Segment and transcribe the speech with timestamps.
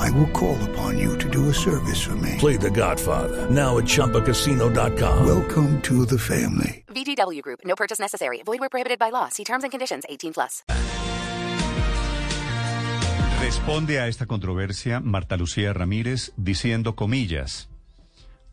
[0.00, 2.36] I will call upon you to do a service for me.
[2.38, 5.26] Play The Godfather now at ChumbaCasino.com.
[5.26, 6.84] Welcome to the family.
[6.88, 7.60] VGW Group.
[7.64, 8.42] No purchase necessary.
[8.42, 9.28] Void where prohibited by law.
[9.28, 10.04] See terms and conditions.
[10.08, 10.64] 18 plus.
[13.42, 17.68] Responde a esta controversia Marta Lucía Ramírez diciendo comillas.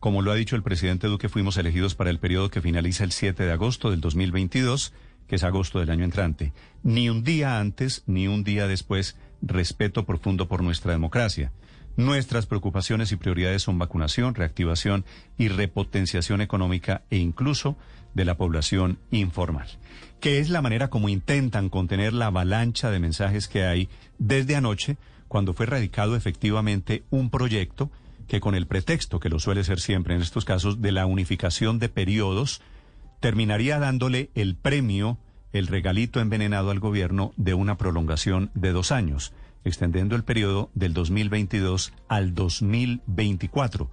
[0.00, 3.12] Como lo ha dicho el presidente Duque, fuimos elegidos para el periodo que finaliza el
[3.12, 4.92] 7 de agosto del 2022
[5.28, 6.52] que es agosto del año entrante.
[6.82, 11.52] Ni un día antes, ni un día después, respeto profundo por nuestra democracia.
[11.96, 15.04] Nuestras preocupaciones y prioridades son vacunación, reactivación
[15.36, 17.76] y repotenciación económica e incluso
[18.14, 19.68] de la población informal,
[20.20, 24.96] que es la manera como intentan contener la avalancha de mensajes que hay desde anoche,
[25.26, 27.90] cuando fue radicado efectivamente un proyecto
[28.28, 31.78] que con el pretexto, que lo suele ser siempre en estos casos, de la unificación
[31.78, 32.60] de periodos,
[33.20, 35.18] terminaría dándole el premio,
[35.52, 39.32] el regalito envenenado al gobierno de una prolongación de dos años,
[39.64, 43.90] extendiendo el periodo del 2022 al 2024.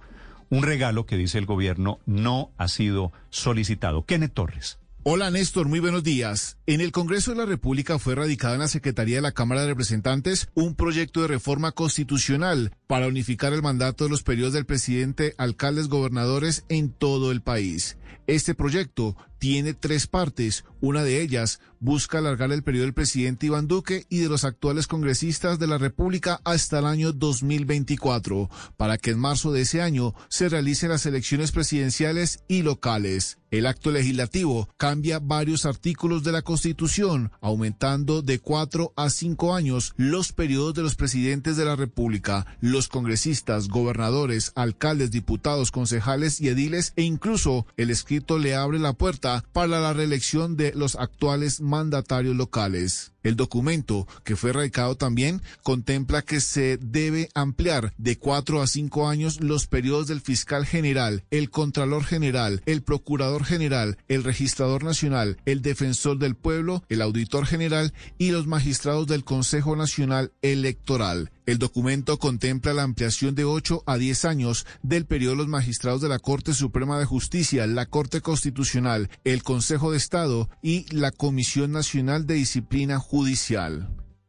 [0.48, 4.04] Un regalo que dice el gobierno no ha sido solicitado.
[4.04, 4.78] Kenneth Torres.
[5.08, 6.56] Hola Néstor, muy buenos días.
[6.66, 9.68] En el Congreso de la República fue radicado en la Secretaría de la Cámara de
[9.68, 15.36] Representantes un proyecto de reforma constitucional para unificar el mandato de los periodos del presidente,
[15.38, 17.98] alcaldes, gobernadores en todo el país.
[18.26, 20.64] Este proyecto tiene tres partes.
[20.80, 24.86] Una de ellas busca alargar el periodo del presidente Iván Duque y de los actuales
[24.86, 30.14] congresistas de la República hasta el año 2024, para que en marzo de ese año
[30.28, 33.38] se realicen las elecciones presidenciales y locales.
[33.52, 39.94] El acto legislativo cambia varios artículos de la Constitución, aumentando de cuatro a cinco años
[39.96, 46.48] los periodos de los presidentes de la República, los congresistas, gobernadores, alcaldes, diputados, concejales y
[46.48, 51.60] ediles e incluso el escrito le abre la puerta para la reelección de los actuales
[51.60, 53.12] mandatarios locales.
[53.26, 59.08] El documento, que fue radicado también, contempla que se debe ampliar de cuatro a cinco
[59.08, 65.38] años los periodos del fiscal general, el contralor general, el procurador general, el registrador nacional,
[65.44, 71.32] el defensor del pueblo, el auditor general y los magistrados del Consejo Nacional Electoral.
[71.46, 76.00] El documento contempla la ampliación de 8 a 10 años del periodo de los magistrados
[76.00, 81.12] de la Corte Suprema de Justicia, la Corte Constitucional, el Consejo de Estado y la
[81.12, 83.15] Comisión Nacional de Disciplina Judicial.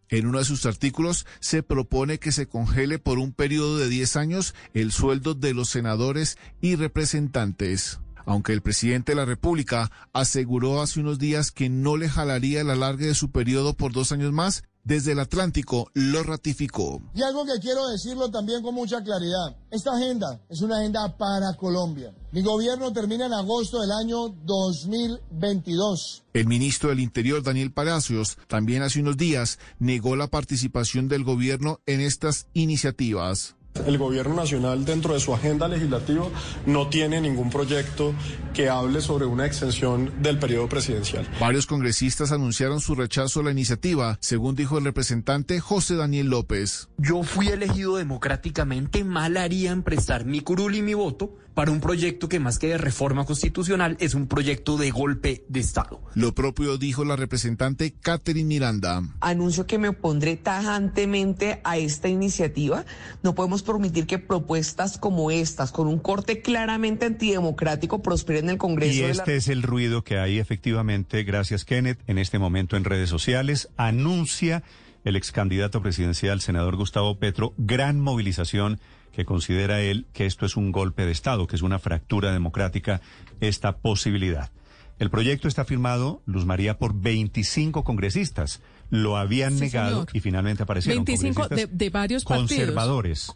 [0.09, 4.15] En uno de sus artículos se propone que se congele por un periodo de 10
[4.15, 7.99] años el sueldo de los senadores y representantes.
[8.25, 12.69] Aunque el presidente de la República aseguró hace unos días que no le jalaría el
[12.69, 17.01] alargue de su periodo por dos años más, desde el Atlántico lo ratificó.
[17.13, 19.57] Y algo que quiero decirlo también con mucha claridad.
[19.69, 22.15] Esta agenda es una agenda para Colombia.
[22.31, 26.23] Mi gobierno termina en agosto del año 2022.
[26.33, 31.81] El ministro del Interior, Daniel Palacios, también hace unos días negó la participación del gobierno
[31.85, 33.57] en estas iniciativas.
[33.85, 36.25] El gobierno nacional dentro de su agenda legislativa
[36.65, 38.13] no tiene ningún proyecto
[38.53, 41.27] que hable sobre una extensión del periodo presidencial.
[41.39, 46.89] Varios congresistas anunciaron su rechazo a la iniciativa, según dijo el representante José Daniel López.
[46.97, 51.79] Yo fui elegido democráticamente, mal haría en prestar mi curul y mi voto para un
[51.79, 55.99] proyecto que más que de reforma constitucional es un proyecto de golpe de Estado.
[56.13, 59.01] Lo propio dijo la representante Catherine Miranda.
[59.21, 62.85] Anuncio que me opondré tajantemente a esta iniciativa.
[63.23, 68.57] No podemos permitir que propuestas como estas, con un corte claramente antidemocrático, prosperen en el
[68.57, 68.99] Congreso.
[68.99, 73.09] Y este es el ruido que hay efectivamente, gracias Kenneth, en este momento en redes
[73.09, 73.69] sociales.
[73.77, 74.63] Anuncia
[75.03, 78.79] el ex candidato presidencial, senador Gustavo Petro, gran movilización
[79.13, 83.01] que considera él que esto es un golpe de Estado, que es una fractura democrática,
[83.39, 84.51] esta posibilidad.
[84.99, 88.61] El proyecto está firmado, Luz María, por 25 congresistas.
[88.89, 90.07] Lo habían Sí, negado señor.
[90.13, 92.49] y finalmente aparecieron 25 de, congresistas de varios partidos.
[92.49, 93.35] conservadores,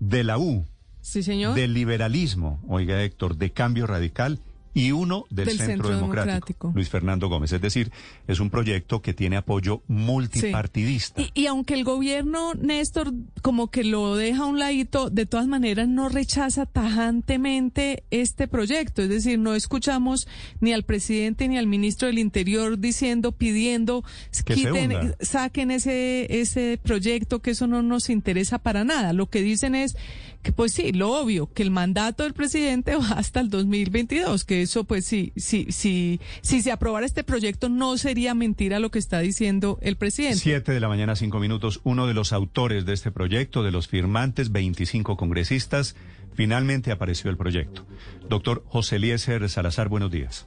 [0.00, 0.64] de la U,
[1.00, 1.54] Sí, señor.
[1.54, 4.38] del liberalismo, oiga Héctor, de cambio radical
[4.74, 6.72] y uno del, Del centro, Centro democrático, Democrático.
[6.74, 7.52] Luis Fernando Gómez.
[7.52, 7.90] Es decir,
[8.26, 11.20] es un proyecto que tiene apoyo multipartidista.
[11.20, 13.12] Y, y aunque el gobierno, Néstor,
[13.42, 19.02] como que lo deja a un ladito, de todas maneras no rechaza tajantemente este proyecto.
[19.02, 20.26] Es decir, no escuchamos
[20.60, 24.04] ni al presidente ni al ministro del Interior diciendo, pidiendo,
[24.44, 29.12] Que quiten, saquen ese, ese proyecto, que eso no nos interesa para nada.
[29.12, 29.96] Lo que dicen es
[30.42, 34.62] que pues sí, lo obvio, que el mandato del presidente va hasta el 2022, que
[34.62, 38.98] eso pues sí, sí, sí, si se aprobara este proyecto no sería mentira lo que
[38.98, 40.38] está diciendo el presidente.
[40.38, 41.80] Siete de la mañana, cinco minutos.
[41.84, 45.96] Uno de los autores de este proyecto, de los firmantes, 25 congresistas,
[46.34, 47.84] finalmente apareció el proyecto.
[48.28, 50.46] Doctor José Eliezer Salazar, buenos días.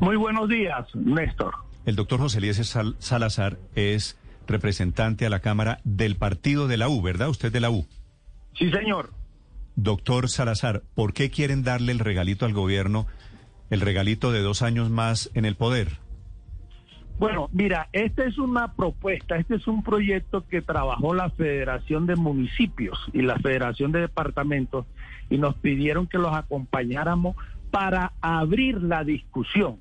[0.00, 1.54] Muy buenos días, Néstor.
[1.86, 4.16] El doctor José Eliezer Sal- Salazar es
[4.46, 7.28] representante a la Cámara del partido de la U, ¿verdad?
[7.28, 7.86] Usted de la U.
[8.54, 9.10] Sí, señor.
[9.76, 13.06] Doctor Salazar, ¿por qué quieren darle el regalito al gobierno,
[13.70, 15.98] el regalito de dos años más en el poder?
[17.18, 22.16] Bueno, mira, esta es una propuesta, este es un proyecto que trabajó la Federación de
[22.16, 24.86] Municipios y la Federación de Departamentos
[25.30, 27.36] y nos pidieron que los acompañáramos
[27.70, 29.78] para abrir la discusión.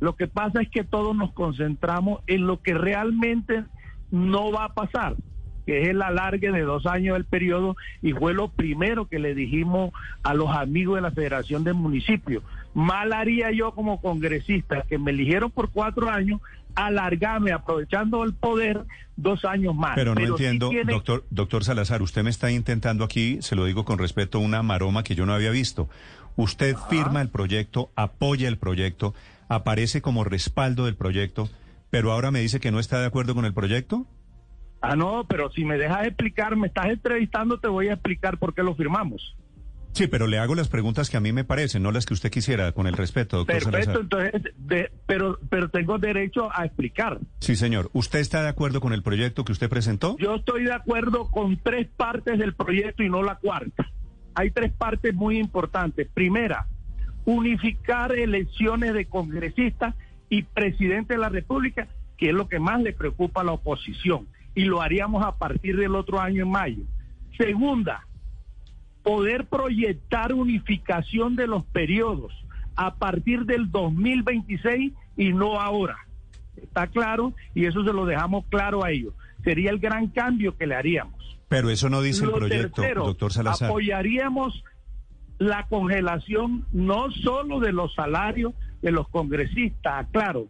[0.00, 3.64] Lo que pasa es que todos nos concentramos en lo que realmente
[4.10, 5.14] no va a pasar,
[5.66, 9.34] que es el alargue de dos años del periodo y fue lo primero que le
[9.34, 9.92] dijimos
[10.22, 12.42] a los amigos de la Federación de Municipios.
[12.74, 16.40] Mal haría yo como congresista que me eligieron por cuatro años
[16.74, 18.84] alargarme aprovechando el poder
[19.16, 19.94] dos años más.
[19.94, 23.84] Pero no entiendo, tiene- doctor, doctor Salazar, usted me está intentando aquí, se lo digo
[23.84, 25.88] con respeto, una maroma que yo no había visto.
[26.36, 29.14] Usted firma el proyecto, apoya el proyecto,
[29.48, 31.50] aparece como respaldo del proyecto,
[31.90, 34.06] pero ahora me dice que no está de acuerdo con el proyecto.
[34.82, 38.52] Ah, no, pero si me dejas explicar, me estás entrevistando, te voy a explicar por
[38.52, 39.36] qué lo firmamos.
[39.92, 42.30] Sí, pero le hago las preguntas que a mí me parecen, no las que usted
[42.30, 44.00] quisiera, con el respeto, doctor Perfecto, Salazar.
[44.32, 47.18] entonces, de- pero, pero tengo derecho a explicar.
[47.40, 47.90] Sí, señor.
[47.92, 50.16] ¿Usted está de acuerdo con el proyecto que usted presentó?
[50.18, 53.86] Yo estoy de acuerdo con tres partes del proyecto y no la cuarta.
[54.34, 56.08] Hay tres partes muy importantes.
[56.12, 56.66] Primera,
[57.26, 59.94] unificar elecciones de congresistas
[60.28, 61.86] y presidente de la República,
[62.16, 64.26] que es lo que más le preocupa a la oposición.
[64.54, 66.84] Y lo haríamos a partir del otro año en mayo.
[67.36, 68.06] Segunda,
[69.02, 72.32] poder proyectar unificación de los periodos
[72.76, 75.96] a partir del 2026 y no ahora.
[76.56, 79.14] Está claro y eso se lo dejamos claro a ellos.
[79.44, 81.38] Sería el gran cambio que le haríamos.
[81.48, 83.68] Pero eso no dice el proyecto, tercero, doctor Salazar.
[83.68, 84.64] Apoyaríamos
[85.38, 90.48] la congelación no solo de los salarios de los congresistas, claro,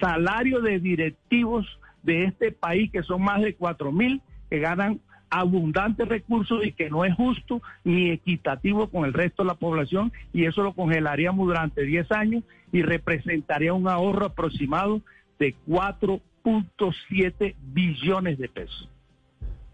[0.00, 1.66] salario de directivos
[2.02, 4.20] de este país que son más de cuatro mil
[4.50, 5.00] que ganan
[5.30, 10.12] abundantes recursos y que no es justo ni equitativo con el resto de la población
[10.32, 15.00] y eso lo congelaríamos durante 10 años y representaría un ahorro aproximado
[15.38, 18.88] de 4.7 billones de pesos.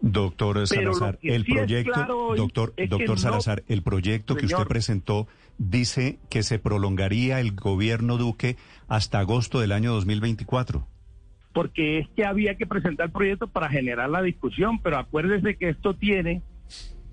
[0.01, 5.27] Doctor Salazar, el sí proyecto, claro doctor, doctor no- Salazar, el proyecto que usted presentó
[5.57, 8.55] dice que se prolongaría el gobierno Duque
[8.87, 10.87] hasta agosto del año 2024.
[11.53, 15.95] Porque es que había que presentar proyecto para generar la discusión, pero acuérdese que esto
[15.95, 16.41] tiene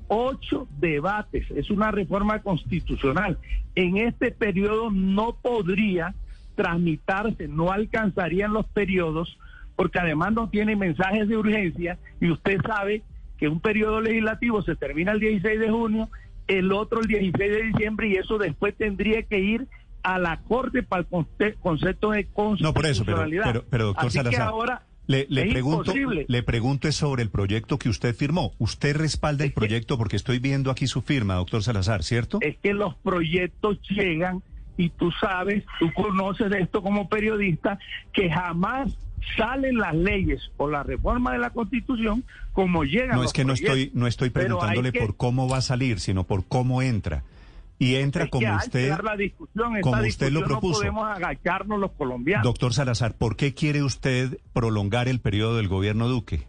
[0.08, 3.38] ocho debates, es una reforma constitucional.
[3.74, 6.14] En este periodo no podría
[6.54, 9.38] tramitarse, no alcanzarían los periodos,
[9.74, 13.02] porque además no tiene mensajes de urgencia y usted sabe
[13.36, 16.08] que un periodo legislativo se termina el 16 de junio,
[16.46, 19.66] el otro el 16 de diciembre y eso después tendría que ir
[20.06, 22.28] a la Corte para el conce- concepto de
[22.60, 23.42] No, por eso, pero, constitucionalidad.
[23.44, 26.26] pero, pero doctor Así que Salazar, ahora le, pregunto, imposible.
[26.28, 28.52] le pregunto es sobre el proyecto que usted firmó.
[28.58, 32.38] Usted respalda el proyecto porque estoy viendo aquí su firma, doctor Salazar, ¿cierto?
[32.40, 34.42] es que los proyectos llegan
[34.76, 37.78] y tú sabes, tú conoces de esto como periodista,
[38.12, 38.96] que jamás
[39.36, 42.22] salen las leyes o la reforma de la Constitución
[42.52, 44.00] como llegan No los es que no estoy, proyectos.
[44.00, 47.25] no estoy Pero hay preguntándole que- por cómo va a salir, sino por cómo entra.
[47.78, 50.83] Y entra es que como usted, la discusión, como usted lo propuso.
[50.85, 52.45] No podemos agacharnos los colombianos.
[52.45, 56.47] Doctor Salazar, ¿por qué quiere usted prolongar el periodo del gobierno Duque?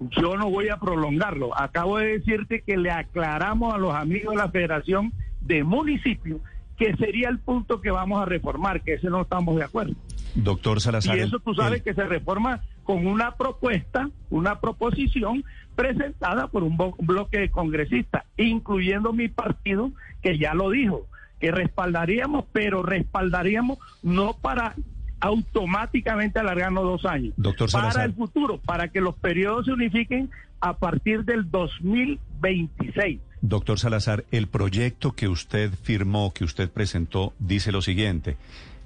[0.00, 1.58] Yo no voy a prolongarlo.
[1.58, 6.40] Acabo de decirte que le aclaramos a los amigos de la Federación de Municipios
[6.78, 9.94] que sería el punto que vamos a reformar, que ese no estamos de acuerdo.
[10.34, 11.16] Doctor Salazar.
[11.16, 15.42] Y eso tú sabes el- que se reforma con una propuesta, una proposición
[15.74, 19.90] presentada por un bloque de congresistas, incluyendo mi partido,
[20.26, 21.06] que ya lo dijo,
[21.38, 24.74] que respaldaríamos, pero respaldaríamos no para
[25.20, 30.28] automáticamente alargarnos dos años, Doctor para el futuro, para que los periodos se unifiquen
[30.60, 33.20] a partir del 2026.
[33.40, 38.36] Doctor Salazar, el proyecto que usted firmó, que usted presentó, dice lo siguiente.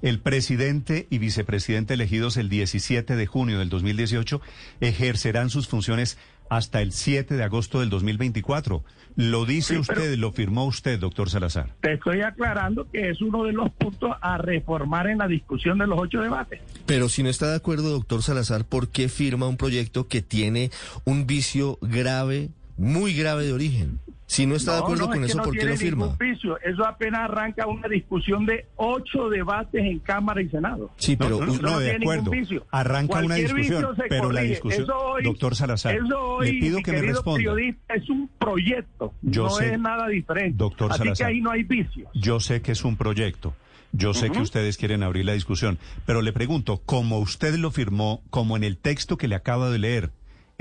[0.03, 4.41] El presidente y vicepresidente elegidos el 17 de junio del 2018
[4.79, 6.19] ejercerán sus funciones
[6.51, 8.83] hasta el 7 de agosto del 2024.
[9.15, 11.69] Lo dice Sí, usted, lo firmó usted, doctor Salazar.
[11.79, 15.87] Te estoy aclarando que es uno de los puntos a reformar en la discusión de
[15.87, 16.59] los ocho debates.
[16.85, 20.71] Pero si no está de acuerdo, doctor Salazar, ¿por qué firma un proyecto que tiene
[21.05, 23.99] un vicio grave, muy grave de origen?
[24.31, 26.15] Si no está de acuerdo no, con es eso, no ¿por qué lo firma?
[26.17, 26.57] vicio.
[26.61, 30.89] Eso apenas arranca una discusión de ocho debates en Cámara y Senado.
[30.95, 32.31] Sí, pero No, no, Eso no, de acuerdo.
[32.31, 32.65] vicio.
[32.71, 36.93] Arranca una discusión, pero la discusión- Eso hoy- Doctor Salazar, eso hoy, le pido que
[36.93, 37.37] me responda.
[37.39, 40.55] periodista, es un proyecto, Yo no sé- es nada diferente.
[40.57, 41.27] Doctor Así que Salazar.
[41.27, 42.09] ahí no hay vicios.
[42.13, 43.53] Yo sé que es un proyecto.
[43.91, 48.21] Yo sé que ustedes quieren abrir la discusión, pero le pregunto, como usted lo firmó,
[48.29, 50.11] como en el texto que le acabo de leer,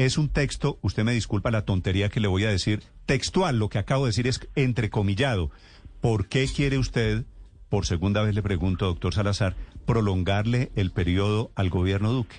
[0.07, 3.69] es un texto, usted me disculpa la tontería que le voy a decir, textual, lo
[3.69, 5.51] que acabo de decir es entrecomillado.
[6.01, 7.25] ¿Por qué quiere usted,
[7.69, 12.37] por segunda vez le pregunto, doctor Salazar, prolongarle el periodo al gobierno Duque?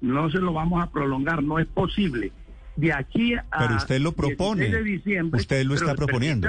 [0.00, 2.32] No se lo vamos a prolongar, no es posible.
[2.76, 4.64] De aquí a Pero usted lo propone.
[4.68, 6.48] 16 de diciembre, Usted lo está pero proponiendo.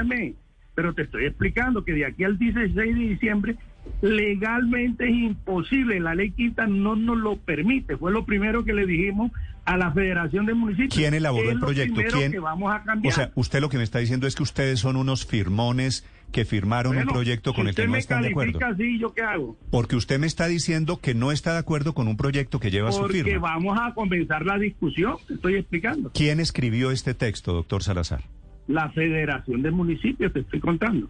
[0.74, 3.58] pero te estoy explicando que de aquí al 16 de diciembre
[4.02, 6.00] legalmente es imposible.
[6.00, 7.98] La ley quinta no nos lo permite.
[7.98, 9.32] Fue lo primero que le dijimos
[9.66, 10.96] a la Federación de Municipios.
[10.96, 12.02] ¿Quién elaboró Es el proyecto?
[12.12, 12.32] ¿Quién?
[12.32, 13.14] que vamos a cambiar.
[13.14, 16.46] O sea, usted lo que me está diciendo es que ustedes son unos firmones que
[16.46, 18.60] firmaron Bueno, un proyecto con si el que no están de acuerdo.
[18.66, 19.58] así, ¿yo qué hago?
[19.70, 22.92] Porque usted me está diciendo que no está de acuerdo con un proyecto que lleva
[22.94, 23.50] su Porque firma.
[23.50, 26.12] vamos a comenzar la discusión, te estoy explicando.
[26.14, 28.22] ¿Quién escribió este texto, doctor Salazar?
[28.68, 31.10] La Federación de Municipios, te estoy contando.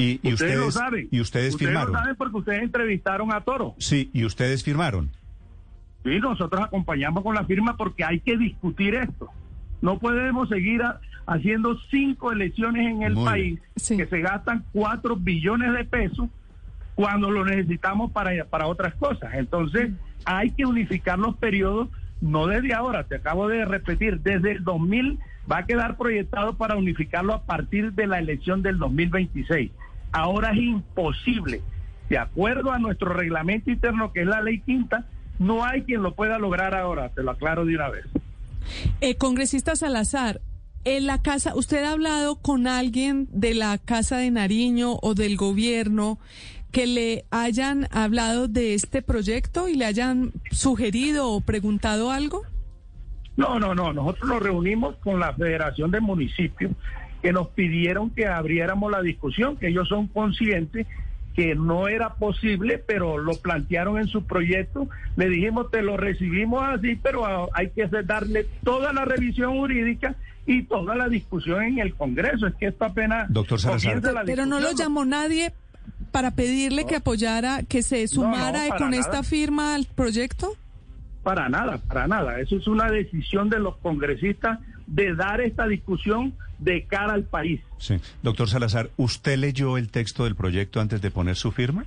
[0.00, 1.08] Y, y ustedes, lo ustedes, saben.
[1.10, 1.92] y ustedes firmaron.
[1.92, 3.74] lo saben porque ustedes entrevistaron a Toro.
[3.78, 5.10] Sí, y ustedes firmaron.
[6.04, 9.28] Sí, nosotros acompañamos con la firma porque hay que discutir esto.
[9.82, 15.16] No podemos seguir a- haciendo cinco elecciones en el Muy país que se gastan cuatro
[15.16, 16.28] billones de pesos
[16.94, 19.34] cuando lo necesitamos para, para otras cosas.
[19.34, 19.90] Entonces,
[20.24, 21.88] hay que unificar los periodos,
[22.20, 25.18] no desde ahora, te acabo de repetir, desde el 2000
[25.50, 29.70] va a quedar proyectado para unificarlo a partir de la elección del 2026.
[30.12, 31.62] Ahora es imposible.
[32.08, 35.06] De acuerdo a nuestro reglamento interno, que es la ley quinta,
[35.38, 38.06] no hay quien lo pueda lograr ahora, te lo aclaro de una vez.
[39.00, 40.40] Eh, congresista Salazar,
[40.84, 45.36] en la casa, ¿usted ha hablado con alguien de la Casa de Nariño o del
[45.36, 46.18] gobierno
[46.72, 52.42] que le hayan hablado de este proyecto y le hayan sugerido o preguntado algo?
[53.36, 53.92] No, no, no.
[53.92, 56.72] Nosotros nos reunimos con la Federación de Municipios
[57.22, 60.86] que nos pidieron que abriéramos la discusión, que ellos son conscientes
[61.34, 64.88] que no era posible, pero lo plantearon en su proyecto.
[65.16, 70.64] Le dijimos, te lo recibimos así, pero hay que darle toda la revisión jurídica y
[70.64, 72.46] toda la discusión en el Congreso.
[72.46, 74.02] Es que esto apenas Doctor Salazar.
[74.12, 75.52] la Pero no lo llamó nadie
[76.10, 79.00] para pedirle que apoyara, que se sumara con nada.
[79.00, 80.56] esta firma al proyecto.
[81.22, 82.40] Para nada, para nada.
[82.40, 84.58] Eso es una decisión de los congresistas
[84.90, 87.60] de dar esta discusión de cara al país.
[87.78, 87.96] Sí.
[88.22, 91.86] Doctor Salazar, ¿usted leyó el texto del proyecto antes de poner su firma?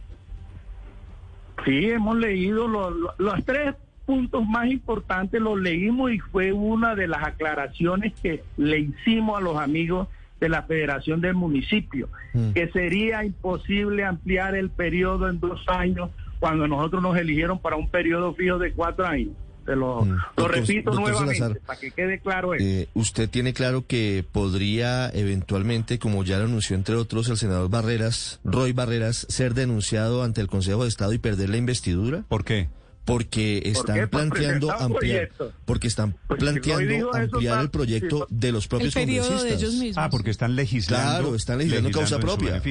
[1.65, 6.95] Sí, hemos leído lo- lo- los tres puntos más importantes, los leímos y fue una
[6.95, 10.07] de las aclaraciones que le hicimos a los amigos
[10.41, 12.09] de la Federación del Municipio,
[12.53, 17.87] que sería imposible ampliar el periodo en dos años cuando nosotros nos eligieron para un
[17.87, 19.31] periodo fijo de cuatro años.
[19.65, 22.65] Te lo, lo Doctor- repito doctor nuevamente Salazar, para que quede claro eso.
[22.65, 27.69] Eh, ¿Usted tiene claro que podría eventualmente, como ya lo anunció entre otros el senador
[27.69, 32.23] Barreras, Roy Barreras, ser denunciado ante el Consejo de Estado y perder la investidura?
[32.27, 32.69] ¿Por qué?
[33.05, 34.01] Porque están qué?
[34.07, 35.29] Por planteando ampliar,
[35.65, 39.61] porque están Pues planteando ampliar el proyecto de los propios El periodo de congresistas.
[39.61, 39.97] ellos mismos.
[40.05, 41.19] Ah, porque están legislando.
[41.19, 42.61] Claro, están legislando causa en su propia.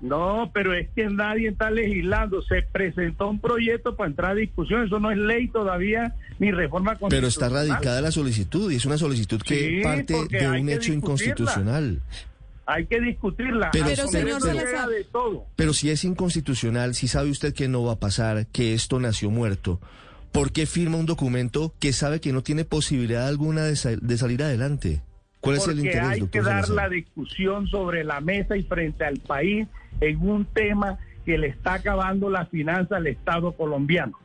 [0.00, 2.40] No, pero es que nadie está legislando.
[2.42, 4.84] Se presentó un proyecto para entrar a discusión.
[4.86, 7.28] Eso no es ley todavía ni reforma Pero constitucional.
[7.30, 12.00] está radicada la solicitud y es una solicitud que Sí, parte de un hecho inconstitucional.
[12.66, 13.70] Hay que discutirla.
[13.72, 14.88] Pero, Pero, señor Salazar.
[14.88, 15.46] de todo.
[15.56, 19.30] Pero si es inconstitucional, si sabe usted que no va a pasar, que esto nació
[19.30, 19.80] muerto,
[20.32, 24.18] ¿por qué firma un documento que sabe que no tiene posibilidad alguna de, sa- de
[24.18, 25.00] salir adelante?
[25.40, 26.74] ¿Cuál es el Porque interés, hay que dar Salazar?
[26.76, 29.66] la discusión sobre la mesa y frente al país
[30.00, 34.18] en un tema que le está acabando la finanza al Estado colombiano.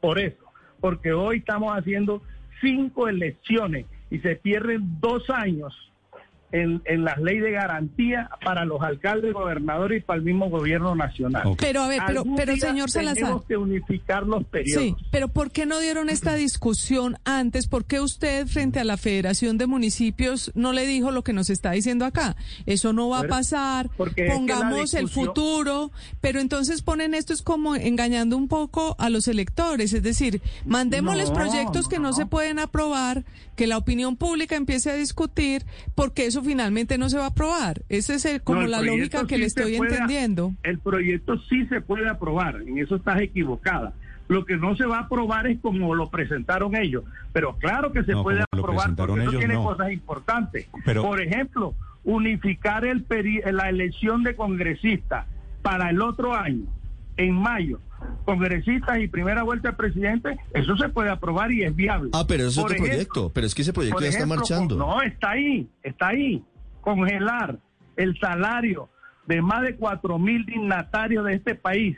[0.00, 0.44] Por eso,
[0.80, 2.22] porque hoy estamos haciendo
[2.60, 5.74] cinco elecciones y se pierden dos años
[6.52, 10.94] en, en las leyes de garantía para los alcaldes, gobernadores y para el mismo gobierno
[10.94, 11.46] nacional.
[11.46, 11.58] Ok.
[11.60, 13.16] Pero a ver, pero, pero señor Salazar.
[13.16, 14.82] Tenemos que unificar los periodos.
[14.84, 17.66] Sí, pero ¿por qué no dieron esta discusión antes?
[17.66, 21.50] ¿Por qué usted frente a la Federación de Municipios no le dijo lo que nos
[21.50, 22.36] está diciendo acá?
[22.66, 27.14] Eso no va a Bueno, pasar, porque es que pongamos el futuro, pero entonces ponen
[27.14, 31.96] esto es como engañando un poco a los electores, es decir, mandémosles No, proyectos que
[31.96, 32.12] no, no.
[32.12, 33.24] se pueden aprobar,
[33.56, 37.82] que la opinión pública empiece a discutir, porque eso finalmente no se va a aprobar.
[37.88, 40.52] Esa es el- como No, el la lógica que le estoy puede- entendiendo.
[40.62, 43.92] El proyecto sí se puede aprobar, en eso estás equivocada.
[44.28, 48.02] Lo que no se va a aprobar es como lo presentaron ellos, pero claro que
[48.04, 49.64] se No, puede aprobar porque eso tiene no.
[49.64, 50.66] cosas importantes.
[50.84, 55.26] Pero- Por ejemplo, unificar el peri- la elección de congresistas
[55.62, 56.64] para el otro año,
[57.16, 57.80] en mayo,
[58.24, 62.10] congresistas y primera vuelta de presidente, eso se puede aprobar y es viable.
[62.12, 63.30] Ah, pero es Por otro ejemplo, proyecto.
[63.32, 64.78] Pero es que ese proyecto ya está ejemplo, marchando.
[64.78, 66.42] con- No, está ahí, está ahí.
[66.80, 67.58] Congelar
[67.96, 68.88] el salario
[69.26, 71.96] de más de cuatro mil dignatarios de este país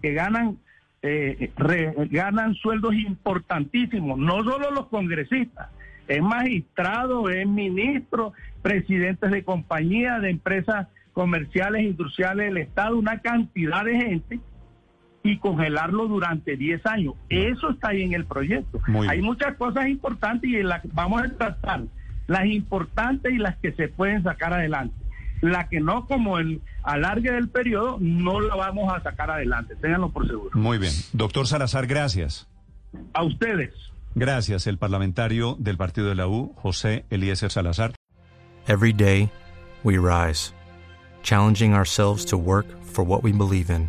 [0.00, 0.58] que ganan
[1.02, 5.68] eh, re- ganan sueldos importantísimos, no solo los congresistas,
[6.08, 13.82] es magistrado, es ministro, presidentes de compañías, de empresas comerciales, industriales del Estado, una cantidad
[13.84, 14.40] de gente
[15.22, 17.14] y congelarlo durante 10 años.
[17.28, 18.80] Eso está ahí en el proyecto.
[18.88, 19.26] Muy Hay bien.
[19.26, 21.82] muchas cosas importantes y las vamos a tratar,
[22.26, 24.94] las importantes y las que se pueden sacar adelante.
[25.42, 30.10] La que no, como el alargue del periodo, no la vamos a sacar adelante, ténganlo
[30.10, 30.50] por seguro.
[30.54, 30.92] Muy bien.
[31.12, 32.46] Doctor Salazar, gracias.
[33.14, 33.72] A ustedes.
[34.14, 37.92] Gracias, el parlamentario del Partido de la U, José Eliezer Salazar.
[38.66, 39.30] Every day,
[39.84, 40.52] we rise,
[41.22, 43.88] challenging ourselves to work for what we believe in.